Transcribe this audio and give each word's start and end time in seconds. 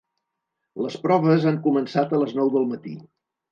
Les 0.85 0.95
proves 1.03 1.45
han 1.51 1.61
començat 1.67 2.17
a 2.19 2.23
les 2.25 2.35
nou 2.41 2.53
del 2.57 2.69
matí. 2.75 2.99